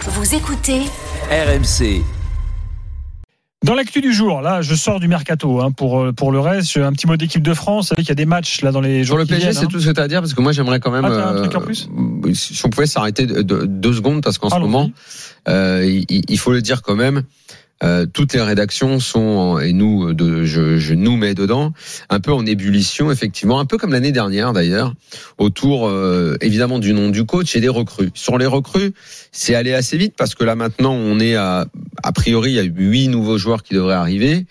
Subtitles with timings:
[0.00, 0.80] Vous écoutez
[1.30, 2.02] RMC.
[3.62, 6.78] Dans l'actu du jour, là, je sors du mercato hein, pour euh, pour le reste.
[6.78, 7.86] Un petit mot d'équipe de France.
[7.86, 9.64] Vous savez qu'il y a des matchs là dans les jours Sur le PSG, c'est
[9.64, 9.68] hein.
[9.70, 11.04] tout ce que tu as à dire parce que moi j'aimerais quand même.
[11.04, 11.88] Ah, t'as un truc en plus
[12.24, 14.90] euh, si on pouvait s'arrêter de, de- deux secondes parce qu'en ce moment,
[15.48, 17.24] euh, il, il faut le dire quand même.
[17.82, 21.72] Euh, toutes les rédactions sont et nous de, je, je nous mets dedans
[22.10, 24.94] un peu en ébullition effectivement un peu comme l'année dernière d'ailleurs
[25.38, 28.10] autour euh, évidemment du nom du coach et des recrues.
[28.14, 28.92] Sur les recrues
[29.32, 31.66] c'est allé assez vite parce que là maintenant on est à
[32.02, 34.46] a priori il y a huit nouveaux joueurs qui devraient arriver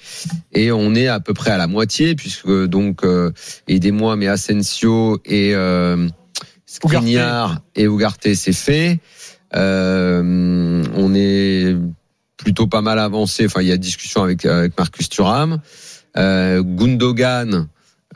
[0.53, 3.31] et on est à peu près à la moitié puisque donc euh,
[3.67, 6.07] aidez-moi mais Asensio et euh,
[6.65, 8.99] Skriniar et Ugarte c'est fait.
[9.55, 11.75] Euh, on est
[12.39, 15.59] plutôt pas mal avancé enfin il y a discussion avec avec Marcus Thuram
[16.17, 17.67] euh, Gundogan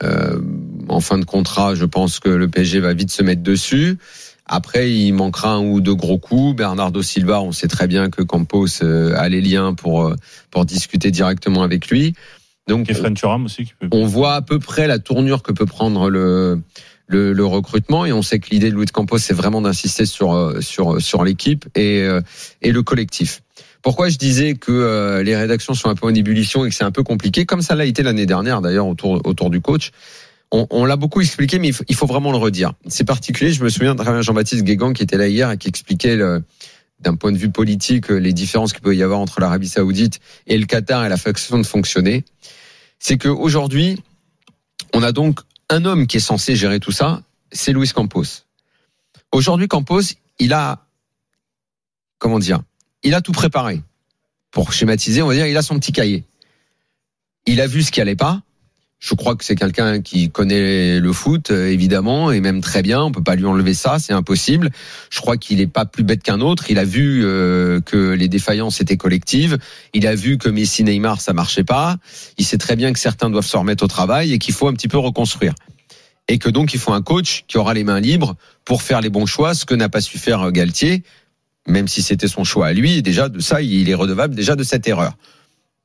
[0.02, 0.40] euh,
[0.88, 3.98] en fin de contrat je pense que le PSG va vite se mettre dessus
[4.46, 6.54] après, il manquera un ou deux gros coups.
[6.54, 10.16] Bernardo Silva, on sait très bien que Campos euh, a les liens pour euh,
[10.50, 12.14] pour discuter directement avec lui.
[12.68, 13.88] Donc, Et Thuram aussi qui peut.
[13.90, 16.60] on voit à peu près la tournure que peut prendre le
[17.06, 20.34] le, le recrutement et on sait que l'idée de Luis Campos c'est vraiment d'insister sur
[20.34, 22.20] euh, sur sur l'équipe et euh,
[22.62, 23.42] et le collectif.
[23.82, 26.84] Pourquoi je disais que euh, les rédactions sont un peu en ébullition et que c'est
[26.84, 29.90] un peu compliqué, comme ça l'a été l'année dernière d'ailleurs autour autour du coach.
[30.50, 32.74] On, on l'a beaucoup expliqué, mais il faut, il faut vraiment le redire.
[32.86, 33.52] C'est particulier.
[33.52, 36.16] Je me souviens de Jean-Baptiste Guégan qui était là hier et qui expliquait
[37.00, 40.56] d'un point de vue politique les différences qu'il peut y avoir entre l'Arabie Saoudite et
[40.56, 42.24] le Qatar et la façon de fonctionner.
[43.00, 43.98] C'est qu'aujourd'hui,
[44.92, 48.24] on a donc un homme qui est censé gérer tout ça, c'est Luis Campos.
[49.32, 50.02] Aujourd'hui, Campos,
[50.38, 50.86] il a,
[52.18, 52.62] comment dire,
[53.02, 53.82] il a tout préparé.
[54.50, 56.24] Pour schématiser, on va dire, il a son petit cahier.
[57.46, 58.42] Il a vu ce qui allait pas.
[59.04, 63.02] Je crois que c'est quelqu'un qui connaît le foot, euh, évidemment, et même très bien.
[63.02, 64.70] On peut pas lui enlever ça, c'est impossible.
[65.10, 66.70] Je crois qu'il est pas plus bête qu'un autre.
[66.70, 69.58] Il a vu euh, que les défaillances étaient collectives.
[69.92, 71.98] Il a vu que Messi, Neymar, ça marchait pas.
[72.38, 74.72] Il sait très bien que certains doivent se remettre au travail et qu'il faut un
[74.72, 75.52] petit peu reconstruire.
[76.28, 79.10] Et que donc il faut un coach qui aura les mains libres pour faire les
[79.10, 81.02] bons choix, ce que n'a pas su faire euh, Galtier,
[81.68, 83.02] même si c'était son choix à lui.
[83.02, 85.14] Déjà de ça, il est redevable déjà de cette erreur.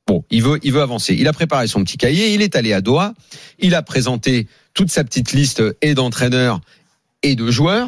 [0.10, 1.14] Bon, il veut, avancer.
[1.14, 3.14] Il a préparé son petit cahier, il est allé à Doha,
[3.60, 6.62] il a présenté toute sa petite liste et d'entraîneurs
[7.22, 7.88] et de joueurs.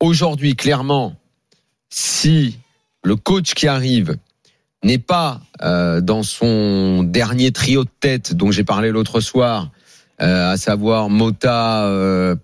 [0.00, 1.14] Aujourd'hui, clairement,
[1.88, 2.58] si
[3.04, 4.16] le coach qui arrive
[4.82, 9.70] n'est pas euh, dans son dernier trio de tête dont j'ai parlé l'autre soir,
[10.20, 12.34] euh, à savoir Mota, euh,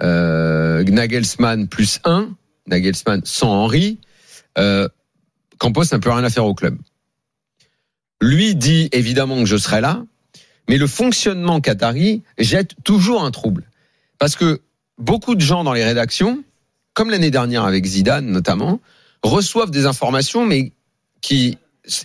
[0.00, 2.30] Nagelsmann plus un,
[2.66, 4.00] Nagelsmann sans Henry,
[4.58, 4.88] euh,
[5.58, 6.76] Campos n'a plus rien à faire au club.
[8.20, 10.04] Lui dit évidemment que je serai là,
[10.68, 13.70] mais le fonctionnement qatari jette toujours un trouble.
[14.18, 14.62] Parce que
[14.98, 16.42] beaucoup de gens dans les rédactions,
[16.94, 18.80] comme l'année dernière avec Zidane notamment,
[19.22, 20.72] reçoivent des informations, mais
[21.20, 21.58] qui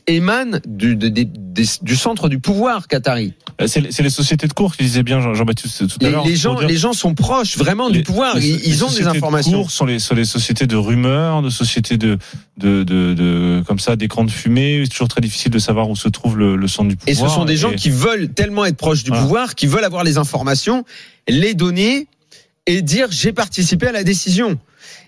[0.07, 3.33] émanent du, de- des- des- du centre du pouvoir qatari.
[3.59, 6.25] Euh, C'est les sociétés de cours qui disaient bien Jean- Jean-Baptiste tout à l'heure.
[6.25, 8.37] les gens, dire- les gens sont proches vraiment du pouvoir.
[8.37, 9.61] les- Ils, ont des sociétés de informations.
[9.63, 12.17] cours sont les, sont les sociétés de rumeurs, de sociétés de,
[12.57, 14.81] de, de, de comme ça, d'écrans de fumée.
[14.83, 17.29] C'est toujours très difficile de savoir où se trouve le, le centre du Et pouvoir.
[17.31, 19.23] ce sont des gens qui veulent tellement être proches du Voilà.
[19.23, 20.85] pouvoir, qui veulent avoir les informations,
[21.27, 22.07] les donner
[22.67, 24.59] et dire j'ai participé à la décision.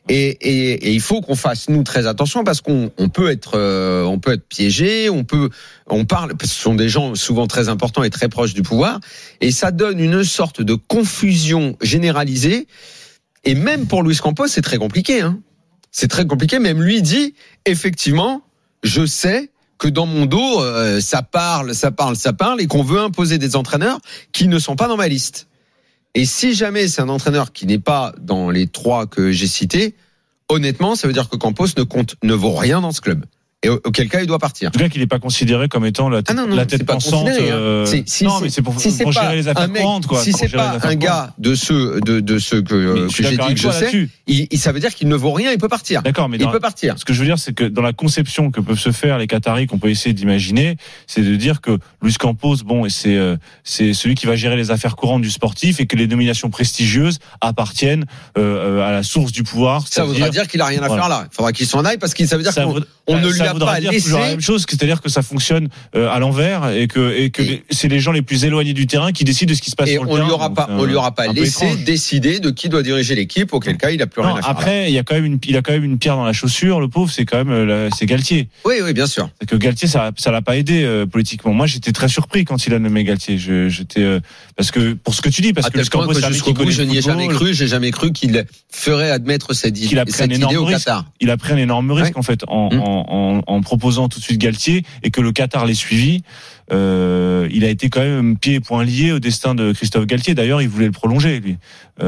[0.10, 4.20] Et, il faut qu'on fasse nous très attention parce qu'on on peut être euh, on
[4.20, 8.10] peut être piégé, on parle parce que ce sont des gens souvent très importants et
[8.10, 9.00] très proches du pouvoir
[9.40, 12.68] et ça donne une sorte de confusion généralisée
[13.46, 15.40] et même pour Luis Campos c'est très compliqué hein.
[15.92, 17.34] C'est très compliqué même lui dit
[17.66, 18.42] effectivement
[18.84, 22.84] je sais que dans mon dos euh, ça parle ça parle ça parle et qu'on
[22.84, 24.00] veut imposer des entraîneurs
[24.34, 25.48] qui ne sont pas dans ma liste.
[26.16, 29.96] Et si jamais c'est un entraîneur qui n'est pas dans les trois que j'ai cités,
[30.48, 33.26] honnêtement, ça veut dire que Campos ne compte, ne vaut rien dans ce club.
[33.64, 34.68] Et au- auquel cas, il doit partir.
[34.68, 36.64] En tout cas, qu'il n'est pas considéré comme étant la tête, Ah non, non, la
[36.64, 37.28] c'est tête pensante.
[37.30, 37.34] hein.
[37.40, 40.22] euh, si non, mais c'est pour, si gérer les affaires courantes, quoi.
[40.22, 43.54] si c'est pas un gars de ceux de, de ceux que, euh, que j'ai dit
[43.54, 46.02] que je sais, il, ça veut dire qu'il ne vaut rien, il peut partir.
[46.04, 46.96] D'accord, mais Il peut partir.
[46.98, 49.28] Ce que je veux dire, c'est que dans la conception que peuvent se faire les
[49.28, 50.76] Qataris, qu'on peut essayer d'imaginer,
[51.08, 54.72] c'est de dire que Luis Campos, bon, c'est euh, c'est celui qui va gérer les
[54.72, 58.06] affaires courantes du sportif et que les nominations prestigieuses appartiennent
[58.38, 59.86] euh, à la source du pouvoir.
[59.90, 61.04] Ça voudra dire qu'il a rien à Voilà.
[61.04, 61.28] faire là.
[61.32, 63.53] Il faudra qu'il s'en aille parce que ça veut dire qu'on on ne lui a
[63.54, 64.04] n'a voudra dire laissé.
[64.06, 67.42] toujours la même chose, c'est-à-dire que ça fonctionne euh, à l'envers et que, et que
[67.42, 69.72] Et- les- c'est les gens les plus éloignés du terrain qui décident de ce qui
[69.72, 70.26] se passe Et sur le on terrain.
[70.26, 71.84] lui aura donc, pas, on lui aura pas laissé étrange.
[71.84, 74.50] décider de qui doit diriger l'équipe, auquel cas il a plus Non, rien à faire.
[74.52, 76.34] après, il y a quand même une, il a quand même une pierre dans la
[76.34, 76.80] chaussure.
[76.80, 78.48] Le pauvre, c'est quand même, euh, c'est Galtier.
[78.66, 79.30] Oui, oui, bien sûr.
[79.40, 81.54] C'est que Galtier, ça, ça l'a pas aidé euh, politiquement.
[81.54, 83.38] Moi, j'étais très surpris quand il a nommé Galtier.
[83.38, 84.20] J'étais euh,
[84.56, 86.82] parce que pour ce que tu dis, parce à que le mec jusqu'au bout, je
[86.84, 87.54] n'y ai jamais cru.
[87.54, 90.66] J'ai jamais cru qu'il ferait admettre cette, Qu'il a pris cette un idée au.
[90.66, 91.06] Qatar.
[91.20, 93.43] il a pris un énorme risque en fait en, Mm.
[93.48, 96.22] En, proposant tout de suite Galtier et que le Qatar l'ait suivi.
[96.72, 100.34] Euh, il a été quand même pieds et poings liés au destin de Christophe Galtier.
[100.34, 101.58] D'ailleurs, il voulait le prolonger lui.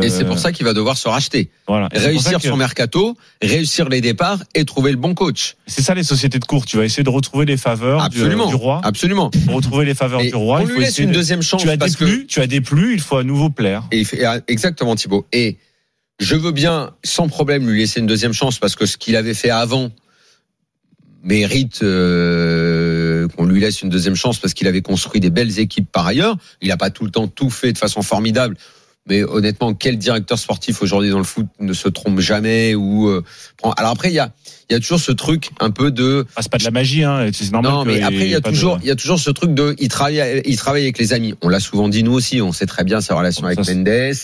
[0.02, 1.90] Et c'est Euh, pour ça qu'il va devoir se racheter, voilà.
[1.94, 5.56] Réussir que- son mercato, réussir les départs et trouver le bon coach.
[5.68, 6.66] C'est ça les sociétés de course.
[6.66, 8.80] Tu vas essayer de retrouver les faveurs du, Absolument, du roi.
[8.84, 9.30] absolument.
[9.46, 11.16] Pour retrouver les faveurs Et du roi, on il lui faut laisse essayer une de-
[11.16, 13.84] deuxième chance Tu as parce que déplu, tu as déplu, il faut à nouveau plaire.
[13.92, 15.28] Et il fait- exactement Thibaut.
[15.34, 15.58] Et
[16.20, 19.34] je veux bien sans problème lui laisser une deuxième chance parce que ce qu'il avait
[19.34, 19.92] fait avant
[21.26, 25.92] mérite euh, qu'on lui laisse une deuxième chance parce qu'il avait construit des belles équipes
[25.92, 26.38] par ailleurs.
[26.62, 28.56] Il n'a pas tout le temps tout fait de façon formidable.
[29.08, 33.24] Mais honnêtement, quel directeur sportif aujourd'hui dans le foot ne se trompe jamais ou euh,
[33.58, 33.72] prend...
[33.74, 34.32] Alors après, il y a,
[34.70, 37.04] il y a toujours ce truc un peu de Ah, c'est pas de la magie,
[37.04, 37.28] hein.
[37.32, 37.72] C'est normal.
[37.72, 39.76] non, mais après, il y a toujours, de- il y a toujours ce truc de,
[39.78, 41.36] il travaille, il travaille avec les amis.
[41.44, 42.42] On l'a souvent dit nous aussi.
[42.42, 44.16] On sait très bien sa relation avec Mendes.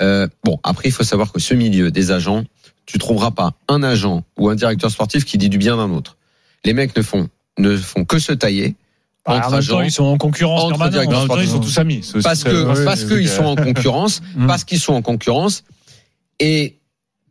[0.00, 2.44] Euh, bon, après, il faut savoir que ce milieu des agents,
[2.86, 6.16] tu trouveras pas un agent ou un directeur sportif qui dit du bien d'un autre.
[6.64, 7.28] Les mecs ne font,
[7.58, 8.74] ne font que se tailler
[9.26, 9.82] Bah, entre en même temps, agents.
[9.82, 11.28] ils sont en concurrence entre permanente.
[11.28, 12.00] temps, ils sont tous amis.
[12.22, 14.46] Parce que, parce ouais, qu'ils sont en concurrence, Mm.
[14.46, 15.64] parce qu'ils sont en concurrence.
[16.40, 16.76] Et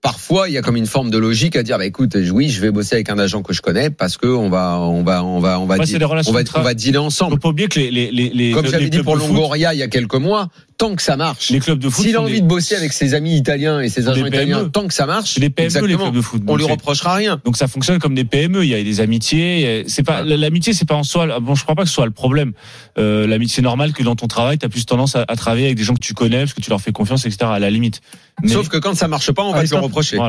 [0.01, 2.61] parfois, il y a comme une forme de logique à dire, bah, écoute, oui, je
[2.61, 5.39] vais bosser avec un agent que je connais parce que on va, on va, on
[5.39, 7.33] va, on va, deal- relations on va, on va dealer ensemble.
[7.33, 9.73] Faut pas oublier que les, les, les, les Comme j'avais dit pour de foot- Longoria
[9.73, 10.49] il y a quelques mois,
[10.81, 11.49] tant que ça marche.
[11.51, 13.87] les clubs de foot S'il a envie des- de bosser avec ses amis italiens et
[13.89, 16.41] ses agents italiens, tant que ça marche, des PME les clubs de foot.
[16.47, 17.39] on lui reprochera rien.
[17.45, 18.63] Donc ça fonctionne comme des PME.
[18.63, 19.83] Il y a des amitiés.
[19.87, 21.39] C'est pas l'amitié, c'est pas en soi.
[21.39, 22.53] Bon, je crois pas que ce soit le problème.
[22.97, 25.65] Euh, L'amitié c'est normal que dans ton travail, tu as plus tendance à, à travailler
[25.65, 27.37] avec des gens que tu connais parce que tu leur fais confiance, etc.
[27.53, 28.01] À la limite.
[28.43, 30.15] Mais- Sauf que quand ça marche pas, on va te le reprocher.
[30.15, 30.19] Voilà.